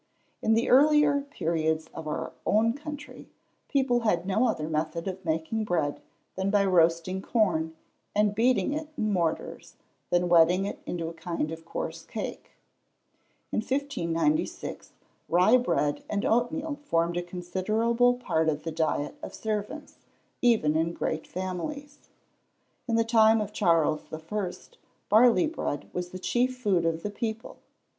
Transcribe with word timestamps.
In 0.41 0.55
the 0.55 0.67
earlier 0.67 1.21
periods 1.29 1.87
of 1.93 2.07
our 2.07 2.31
own 2.43 2.75
history, 2.75 3.29
people 3.69 3.99
had 3.99 4.25
no 4.25 4.47
other 4.47 4.67
method 4.67 5.07
of 5.07 5.23
making 5.23 5.63
bread 5.63 6.01
than 6.33 6.49
by 6.49 6.65
roasting 6.65 7.21
corn, 7.21 7.75
and 8.15 8.33
beating 8.33 8.73
it 8.73 8.87
in 8.97 9.13
mortars, 9.13 9.75
then 10.09 10.27
wetting 10.27 10.65
it 10.65 10.79
into 10.87 11.07
a 11.07 11.13
kind 11.13 11.51
of 11.51 11.65
coarse 11.65 12.03
cake. 12.03 12.49
In 13.51 13.59
1596, 13.59 14.93
rye 15.29 15.57
bread 15.57 16.03
and 16.09 16.25
oatmeal 16.25 16.79
formed 16.83 17.15
a 17.17 17.21
considerable 17.21 18.15
part 18.15 18.49
of 18.49 18.63
the 18.63 18.71
diet 18.71 19.13
of 19.21 19.35
servants, 19.35 19.97
even 20.41 20.75
in 20.75 20.93
great 20.93 21.27
families. 21.27 22.09
In 22.87 22.95
the 22.95 23.03
time 23.03 23.39
of 23.39 23.53
Charles 23.53 24.05
the 24.09 24.17
First, 24.17 24.79
barley 25.09 25.45
bread 25.45 25.91
was 25.93 26.09
the 26.09 26.17
chief 26.17 26.57
food 26.57 26.85
of 26.87 27.03
the 27.03 27.11
people. 27.11 27.57